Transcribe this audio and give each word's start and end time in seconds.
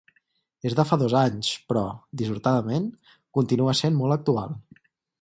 És 0.69 0.75
de 0.79 0.85
fa 0.91 0.97
dos 1.01 1.15
anys, 1.19 1.51
però, 1.73 1.85
dissortadament, 2.23 2.91
continua 3.39 3.79
essent 3.79 4.01
molt 4.03 4.21
actual. 4.21 4.61